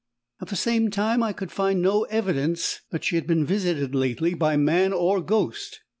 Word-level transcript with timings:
At 0.41 0.47
the 0.47 0.55
same 0.55 0.89
time 0.89 1.21
I 1.21 1.31
could 1.31 1.51
find 1.51 1.79
no 1.79 2.05
evidence 2.05 2.79
that 2.89 3.03
she 3.03 3.17
had 3.17 3.27
been 3.27 3.45
visited 3.45 3.93
lately 3.93 4.33
by 4.33 4.57
man 4.57 4.93
or 4.93 5.21
ghost. 5.21 5.81